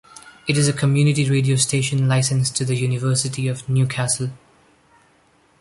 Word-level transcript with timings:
It 0.47 0.57
is 0.57 0.67
a 0.67 0.73
community 0.73 1.29
radio 1.29 1.57
station, 1.57 2.07
licensed 2.07 2.55
to 2.55 2.65
the 2.65 2.73
University 2.75 3.47
of 3.47 3.69
Newcastle. 3.69 4.31